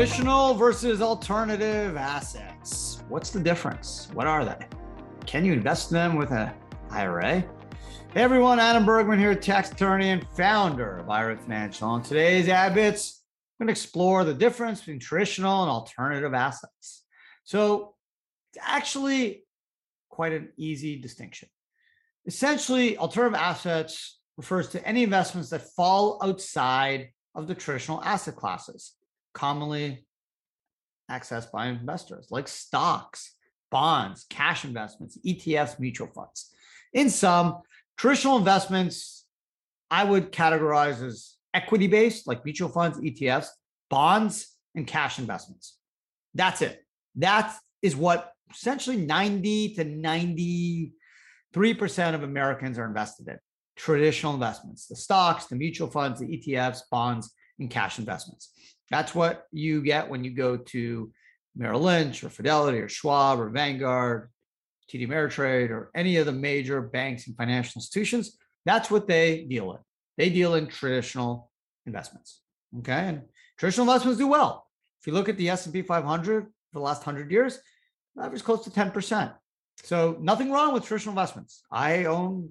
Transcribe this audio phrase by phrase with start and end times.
[0.00, 3.02] Traditional versus alternative assets.
[3.10, 4.08] What's the difference?
[4.14, 4.66] What are they?
[5.26, 6.54] Can you invest in them with an
[6.88, 7.40] IRA?
[8.14, 11.86] Hey everyone, Adam Bergman here, tax attorney and founder of IRA Financial.
[11.86, 13.22] On today's Habits,
[13.60, 17.04] I'm going to explore the difference between traditional and alternative assets.
[17.44, 17.94] So,
[18.54, 19.44] it's actually
[20.08, 21.50] quite an easy distinction.
[22.24, 28.94] Essentially, alternative assets refers to any investments that fall outside of the traditional asset classes
[29.32, 30.06] commonly
[31.10, 33.34] accessed by investors, like stocks,
[33.70, 36.50] bonds, cash investments, ETFs, mutual funds.
[36.92, 37.60] In some
[37.96, 39.26] traditional investments,
[39.90, 43.48] I would categorize as equity based, like mutual funds, ETFs,
[43.88, 45.76] bonds, and cash investments.
[46.34, 46.84] That's it.
[47.16, 50.92] That is what essentially 90 to 93%
[52.14, 53.38] of Americans are invested in
[53.76, 58.50] traditional investments, the stocks, the mutual funds, the ETFs, bonds, and cash investments.
[58.90, 61.12] That's what you get when you go to
[61.54, 64.30] Merrill Lynch or Fidelity or Schwab or Vanguard,
[64.90, 68.36] TD Ameritrade, or any of the major banks and financial institutions.
[68.66, 69.78] That's what they deal in.
[70.16, 71.50] They deal in traditional
[71.86, 72.40] investments.
[72.78, 73.22] Okay, and
[73.58, 74.66] traditional investments do well.
[75.00, 77.58] If you look at the S&P 500 for the last 100 years,
[78.20, 79.32] average close to 10%.
[79.82, 81.62] So nothing wrong with traditional investments.
[81.70, 82.50] I own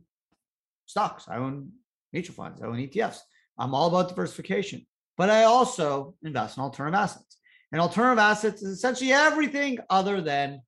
[0.86, 1.72] stocks, I own
[2.12, 3.20] mutual funds, I own ETFs.
[3.58, 4.86] I'm all about diversification
[5.20, 7.38] but I also invest in alternative assets.
[7.74, 10.62] And alternative assets is essentially everything other than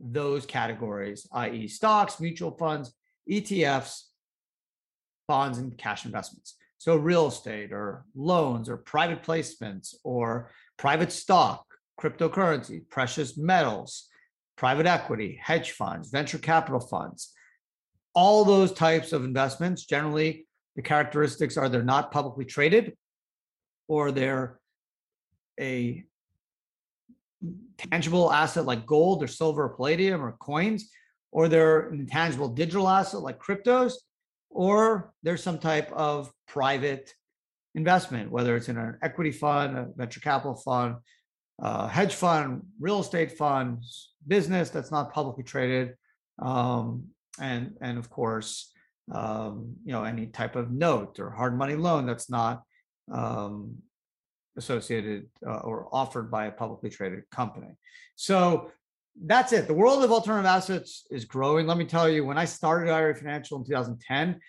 [0.00, 2.94] those categories, i.e., stocks, mutual funds,
[3.30, 4.04] ETFs,
[5.28, 6.56] bonds, and cash investments.
[6.78, 11.66] So, real estate or loans or private placements or private stock,
[12.00, 14.08] cryptocurrency, precious metals,
[14.56, 17.34] private equity, hedge funds, venture capital funds,
[18.14, 20.46] all those types of investments generally
[20.76, 22.96] the characteristics are they're not publicly traded
[23.88, 24.58] or they're
[25.60, 26.04] a
[27.76, 30.90] tangible asset like gold or silver or palladium or coins,
[31.30, 33.94] or they're an intangible digital asset like cryptos,
[34.50, 37.12] or there's some type of private
[37.74, 40.96] investment, whether it's in an equity fund, a venture capital fund,
[41.60, 43.82] a hedge fund, real estate fund,
[44.26, 45.94] business that's not publicly traded,
[46.38, 47.04] um,
[47.40, 48.72] and and of course,
[49.10, 52.62] um, you know any type of note or hard money loan that's not
[53.10, 53.76] um,
[54.56, 57.68] associated uh, or offered by a publicly traded company.
[58.16, 58.70] So
[59.20, 59.66] that's it.
[59.66, 61.66] The world of alternative assets is growing.
[61.66, 64.40] Let me tell you, when I started IRA Financial in 2010,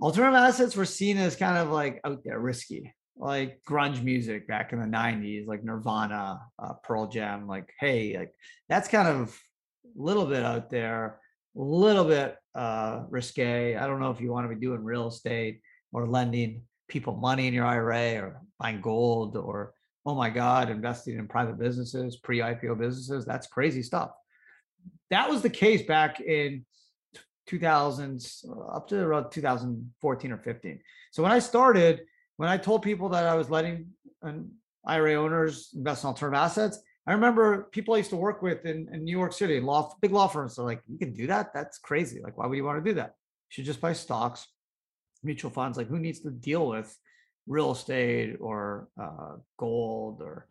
[0.00, 4.72] alternative assets were seen as kind of like out there, risky, like grunge music back
[4.72, 7.46] in the 90s, like Nirvana, uh, Pearl Jam.
[7.46, 8.32] Like, hey, like
[8.68, 9.38] that's kind of
[9.84, 11.20] a little bit out there,
[11.56, 13.76] a little bit uh, risque.
[13.76, 15.60] I don't know if you want to be doing real estate
[15.92, 19.72] or lending people money in your IRA or buying gold or,
[20.04, 23.24] oh my God, investing in private businesses, pre IPO businesses.
[23.24, 24.10] That's crazy stuff.
[25.10, 26.64] That was the case back in
[27.48, 30.80] 2000s uh, up to around 2014 or 15.
[31.10, 32.02] So when I started,
[32.36, 33.88] when I told people that I was letting
[34.22, 34.50] an
[34.86, 38.88] IRA owners invest in alternative assets, I remember people I used to work with in,
[38.92, 40.58] in New York City, law big law firms.
[40.58, 41.52] are like, you can do that?
[41.52, 42.20] That's crazy.
[42.22, 43.14] Like, why would you want to do that?
[43.48, 44.46] You should just buy stocks,
[45.22, 46.96] mutual funds like who needs to deal with
[47.46, 50.46] real estate or uh, gold or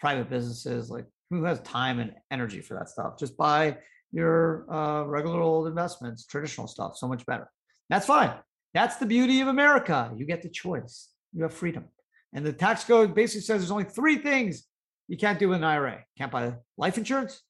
[0.00, 0.90] private businesses?
[0.90, 3.18] Like who has time and energy for that stuff?
[3.18, 3.78] Just buy
[4.12, 7.50] your uh, regular old investments traditional stuff so much better.
[7.88, 8.32] That's fine.
[8.74, 10.12] That's the beauty of america.
[10.16, 11.08] You get the choice.
[11.32, 11.84] You have freedom.
[12.32, 14.64] And the tax code basically says there's only three things
[15.08, 17.42] you can't do with an ira can't buy life insurance.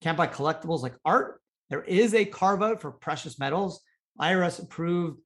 [0.00, 1.40] Can't buy collectibles like art.
[1.70, 3.80] There is a carve out for precious metals.
[4.20, 5.20] Irs approved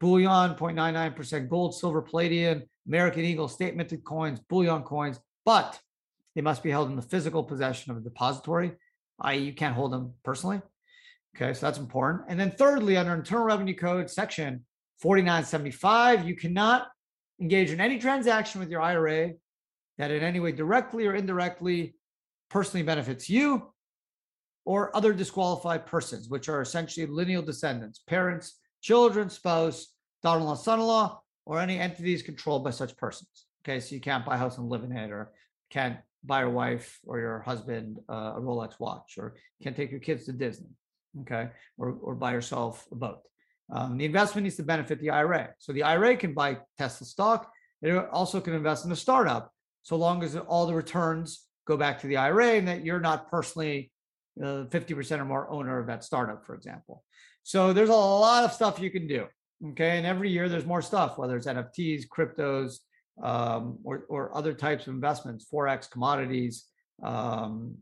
[0.00, 5.78] bullion 0.99% gold, silver, palladium, American Eagle, state minted coins, bullion coins, but
[6.34, 8.72] they must be held in the physical possession of a depository,
[9.20, 10.60] i.e., you can't hold them personally.
[11.36, 12.24] Okay, so that's important.
[12.28, 14.64] And then thirdly, under Internal Revenue Code section
[15.00, 16.88] 4975, you cannot
[17.40, 19.32] engage in any transaction with your IRA
[19.98, 21.94] that in any way directly or indirectly
[22.50, 23.72] personally benefits you
[24.64, 31.58] or other disqualified persons, which are essentially lineal descendants, parents, children, spouse, daughter-in-law, son-in-law, or
[31.58, 33.46] any entities controlled by such persons.
[33.64, 35.32] Okay, so you can't buy a house and live in it, or
[35.70, 40.00] can't buy your wife or your husband uh, a Rolex watch, or can't take your
[40.00, 40.68] kids to Disney.
[41.22, 41.48] Okay,
[41.78, 43.20] or or buy yourself a boat.
[43.72, 45.54] Um, the investment needs to benefit the IRA.
[45.58, 47.50] So the IRA can buy Tesla stock.
[47.80, 49.50] It also can invest in a startup,
[49.82, 53.30] so long as all the returns go back to the IRA and that you're not
[53.30, 53.90] personally
[54.42, 57.04] uh, 50% or more owner of that startup, for example.
[57.42, 59.26] So there's a lot of stuff you can do.
[59.70, 59.96] Okay.
[59.98, 62.78] And every year there's more stuff, whether it's NFTs, cryptos,
[63.22, 66.64] um, or, or other types of investments, forex, commodities,
[67.02, 67.76] um,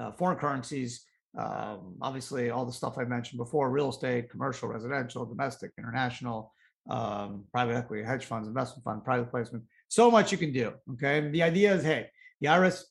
[0.00, 1.04] uh, foreign currencies,
[1.36, 6.52] um, obviously all the stuff I mentioned before, real estate, commercial, residential, domestic, international,
[6.88, 10.72] um, private equity, hedge funds, investment fund, private placement, so much you can do.
[10.92, 11.18] Okay.
[11.18, 12.08] And the idea is, hey,
[12.40, 12.84] the IRS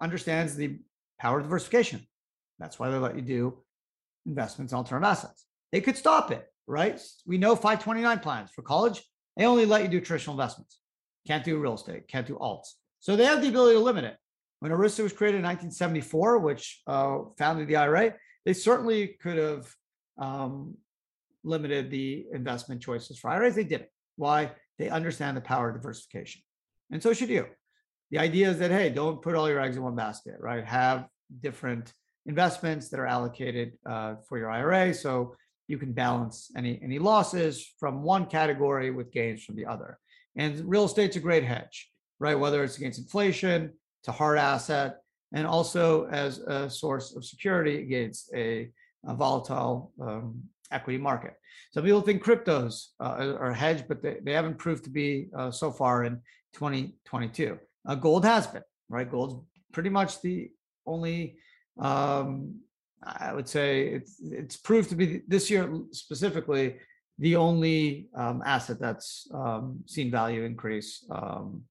[0.00, 0.78] understands the
[1.20, 2.06] power diversification.
[2.58, 3.58] That's why they let you do
[4.26, 5.44] investments in alternative assets.
[5.70, 7.00] They could stop it, right?
[7.26, 9.02] We know 529 plans for college,
[9.36, 10.80] they only let you do traditional investments.
[11.26, 12.68] Can't do real estate, can't do alts.
[13.00, 14.16] So they have the ability to limit it.
[14.58, 18.14] When ERISA was created in 1974, which uh, founded the IRA,
[18.44, 19.74] they certainly could have
[20.18, 20.74] um,
[21.44, 23.54] limited the investment choices for IRAs.
[23.54, 23.88] They didn't.
[24.16, 24.52] Why?
[24.78, 26.42] They understand the power of diversification.
[26.90, 27.46] And so should you.
[28.10, 30.64] The idea is that, hey, don't put all your eggs in one basket, right?
[30.64, 31.06] Have
[31.40, 31.92] different
[32.26, 34.92] investments that are allocated uh, for your IRA.
[34.94, 35.36] So
[35.68, 39.98] you can balance any, any losses from one category with gains from the other.
[40.36, 42.38] And real estate's a great hedge, right?
[42.38, 44.98] Whether it's against inflation, it's a hard asset,
[45.32, 48.70] and also as a source of security against a,
[49.06, 50.42] a volatile um,
[50.72, 51.34] equity market.
[51.72, 55.50] Some people think cryptos uh, are hedged, but they, they haven't proved to be uh,
[55.50, 56.20] so far in
[56.54, 57.58] 2022.
[57.86, 59.10] Uh, gold has been, right?
[59.10, 59.36] Gold's
[59.72, 60.50] pretty much the
[60.86, 61.36] only,
[61.78, 62.60] um,
[63.02, 66.76] I would say it's it's proved to be this year specifically
[67.18, 71.62] the only um, asset that's um, seen value increase um,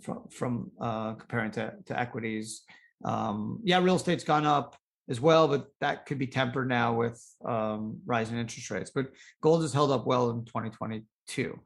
[0.00, 2.62] from from uh, comparing to to equities.
[3.04, 4.76] Um, yeah, real estate's gone up
[5.08, 8.90] as well, but that could be tempered now with um, rising interest rates.
[8.94, 9.10] But
[9.40, 11.60] gold has held up well in 2022.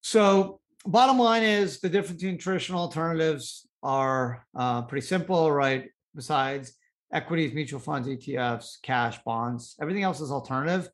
[0.00, 5.90] So bottom line is the difference between traditional alternatives are uh, pretty simple, right?
[6.14, 6.74] Besides
[7.12, 10.88] equities, mutual funds, ETFs, cash, bonds, everything else is alternative.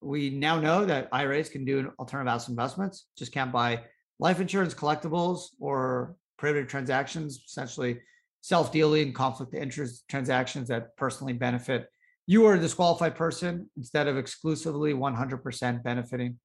[0.00, 3.82] We now know that IRAs can do alternative asset investments, just can't buy
[4.18, 8.00] life insurance collectibles or prohibited transactions, essentially
[8.40, 11.88] self-dealing conflict of interest transactions that personally benefit
[12.26, 16.38] you or a disqualified person instead of exclusively 100% benefiting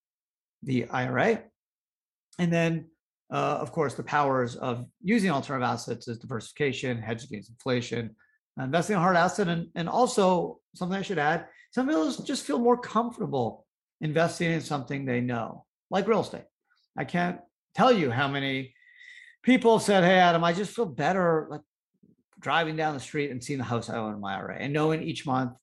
[0.64, 1.44] the IRA.
[2.40, 2.86] And then,
[3.32, 8.16] uh, of course, the powers of using alternative assets is diversification, hedge against inflation,
[8.60, 12.60] investing in hard asset, and, and also something I should add, some people just feel
[12.60, 13.66] more comfortable
[14.02, 16.46] investing in something they know, like real estate.
[16.98, 17.40] I can't
[17.76, 18.74] tell you how many
[19.44, 21.62] people said, Hey, Adam, I just feel better like
[22.40, 25.02] driving down the street and seeing the house I own in my IRA and knowing
[25.04, 25.54] each month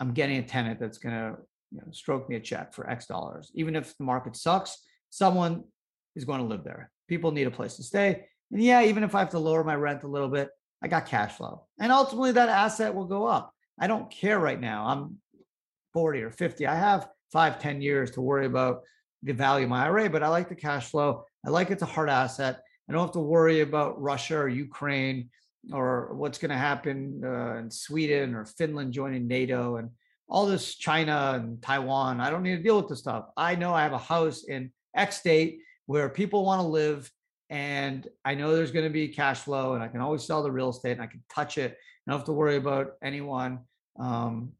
[0.00, 1.36] I'm getting a tenant that's going to
[1.70, 3.52] you know, stroke me a check for X dollars.
[3.54, 4.78] Even if the market sucks,
[5.10, 5.64] someone
[6.16, 6.90] is going to live there.
[7.08, 8.26] People need a place to stay.
[8.50, 10.50] And yeah, even if I have to lower my rent a little bit,
[10.82, 11.66] I got cash flow.
[11.78, 13.54] And ultimately that asset will go up.
[13.78, 14.86] I don't care right now.
[14.86, 15.18] I'm
[15.92, 16.66] 40 or 50.
[16.66, 18.82] I have five, 10 years to worry about
[19.22, 21.24] the value of my IRA, but I like the cash flow.
[21.44, 22.62] I like it's a hard asset.
[22.88, 25.30] I don't have to worry about Russia or Ukraine
[25.72, 29.90] or what's going to happen uh, in Sweden or Finland joining NATO and
[30.28, 32.20] all this China and Taiwan.
[32.20, 33.26] I don't need to deal with this stuff.
[33.36, 37.10] I know I have a house in X state where people want to live
[37.48, 40.52] and I know there's going to be cash flow and I can always sell the
[40.52, 41.72] real estate and I can touch it.
[41.72, 43.58] I don't have to worry about anyone,
[43.98, 44.52] um,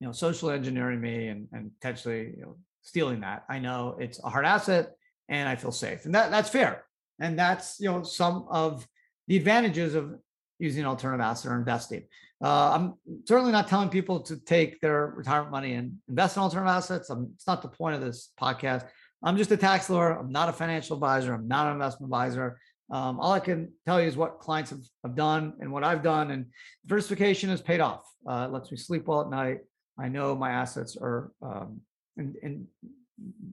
[0.00, 3.44] you know, social engineering me and, and potentially you know, stealing that.
[3.50, 4.92] I know it's a hard asset
[5.28, 6.84] and I feel safe and that that's fair.
[7.20, 8.88] And that's, you know, some of
[9.28, 10.18] the advantages of
[10.58, 12.04] using alternative asset or investing.
[12.42, 12.94] Uh, I'm
[13.28, 17.10] certainly not telling people to take their retirement money and invest in alternative assets.
[17.10, 18.86] I'm, it's not the point of this podcast.
[19.24, 20.18] I'm just a tax lawyer.
[20.18, 21.32] I'm not a financial advisor.
[21.32, 22.60] I'm not an investment advisor.
[22.90, 26.02] Um, all I can tell you is what clients have, have done and what I've
[26.02, 26.30] done.
[26.30, 26.46] And
[26.86, 28.04] diversification has paid off.
[28.28, 29.60] Uh, it lets me sleep well at night.
[29.98, 31.80] I know my assets are um,
[32.18, 32.66] in, in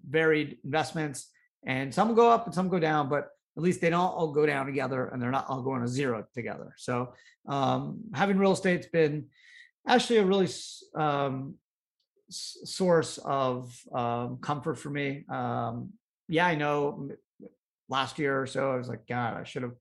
[0.09, 1.29] varied investments,
[1.65, 4.45] and some go up and some go down, but at least they don't all go
[4.45, 6.73] down together and they're not all going to zero together.
[6.77, 7.13] So
[7.47, 9.25] um, having real estate's been
[9.87, 10.49] actually a really
[10.95, 11.55] um,
[12.31, 15.25] source of um, comfort for me.
[15.29, 15.91] Um,
[16.27, 17.09] yeah, I know
[17.89, 19.73] last year or so, I was like, God, I should have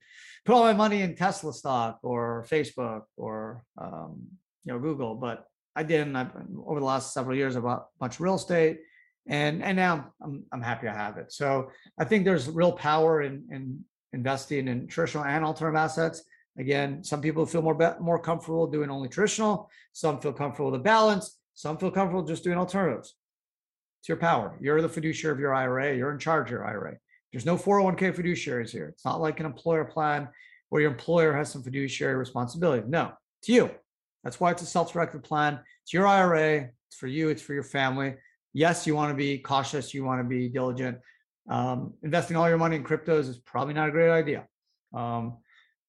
[0.44, 4.22] put all my money in Tesla stock or Facebook or um,
[4.64, 6.16] you know Google, but I didn't.
[6.16, 6.32] I've,
[6.66, 8.80] over the last several years, I bought a bunch of real estate
[9.26, 11.32] and and now I'm I'm happy to have it.
[11.32, 16.22] So I think there's real power in in investing in traditional and alternative assets.
[16.58, 19.70] Again, some people feel more more comfortable doing only traditional.
[19.92, 21.38] Some feel comfortable with a balance.
[21.60, 23.14] Some feel comfortable just doing alternatives.
[24.00, 24.56] It's your power.
[24.60, 25.96] You're the fiduciary of your IRA.
[25.96, 26.96] You're in charge of your IRA.
[27.32, 28.88] There's no 401k fiduciaries here.
[28.88, 30.28] It's not like an employer plan
[30.70, 32.84] where your employer has some fiduciary responsibility.
[32.88, 33.70] No, it's you.
[34.24, 35.60] That's why it's a self-directed plan.
[35.82, 36.70] It's your IRA.
[36.88, 37.28] It's for you.
[37.28, 38.14] It's for your family
[38.52, 40.98] yes, you want to be cautious, you want to be diligent,
[41.48, 44.46] Um, investing all your money in cryptos is probably not a great idea.
[44.94, 45.38] Um,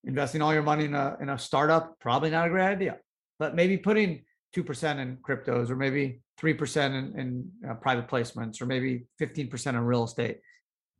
[0.04, 2.98] investing all your money in a in a startup probably not a great idea.
[3.38, 8.08] But maybe putting two percent in cryptos, or maybe three percent in, in uh, private
[8.08, 10.40] placements, or maybe fifteen percent in real estate,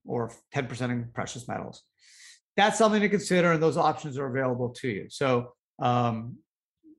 [0.06, 1.84] or ten percent in precious metals.
[2.58, 5.06] That's something to consider, and those options are available to you.
[5.10, 6.38] So, um,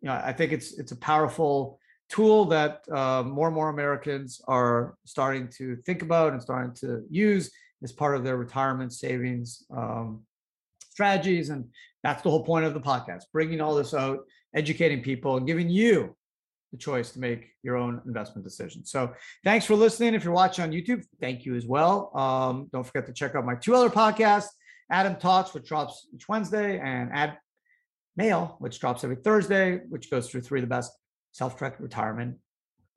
[0.01, 1.79] you know, I think it's it's a powerful
[2.09, 7.03] tool that uh, more and more Americans are starting to think about and starting to
[7.09, 7.51] use
[7.83, 10.23] as part of their retirement savings um,
[10.91, 11.49] strategies.
[11.49, 11.65] And
[12.03, 14.21] that's the whole point of the podcast, bringing all this out,
[14.55, 16.15] educating people, and giving you
[16.73, 18.91] the choice to make your own investment decisions.
[18.91, 19.13] So
[19.45, 20.15] thanks for listening.
[20.15, 22.11] If you're watching on YouTube, thank you as well.
[22.17, 24.49] Um, don't forget to check out my two other podcasts,
[24.91, 27.37] Adam Talks, which drops each Wednesday, and Ad
[28.17, 30.93] Mail, which drops every Thursday, which goes through three of the best
[31.33, 32.37] self-directed retirement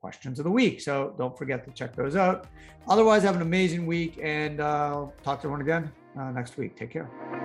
[0.01, 0.81] questions of the week.
[0.81, 2.47] So don't forget to check those out.
[2.87, 6.77] Otherwise, have an amazing week and uh, talk to everyone again uh, next week.
[6.77, 7.44] Take care.